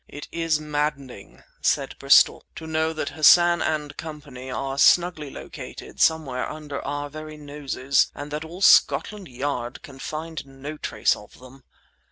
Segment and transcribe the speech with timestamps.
[0.07, 6.49] "It is maddening," said Bristol, "to know that Hassan and Company are snugly located somewhere
[6.49, 11.61] under our very noses, and that all Scotland Yard can find no trace of them.